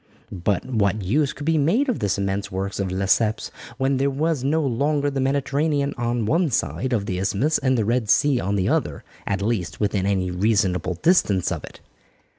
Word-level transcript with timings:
But 0.31 0.65
what 0.65 1.03
use 1.03 1.31
could 1.31 1.45
be 1.45 1.59
made 1.59 1.87
of 1.87 1.99
this 1.99 2.17
immense 2.17 2.51
work 2.51 2.79
of 2.79 2.91
Lesseps 2.91 3.51
when 3.77 3.97
there 3.97 4.09
was 4.09 4.43
no 4.43 4.63
longer 4.65 5.11
the 5.11 5.21
Mediterranean 5.21 5.93
on 5.95 6.25
one 6.25 6.49
side 6.49 6.91
of 6.91 7.05
the 7.05 7.19
isthmus 7.19 7.59
and 7.59 7.77
the 7.77 7.85
Red 7.85 8.09
Sea 8.09 8.39
on 8.39 8.55
the 8.55 8.67
other, 8.67 9.03
at 9.27 9.43
least, 9.43 9.79
within 9.79 10.07
any 10.07 10.31
reasonable 10.31 10.95
distance 11.03 11.51
of 11.51 11.63
it? 11.63 11.81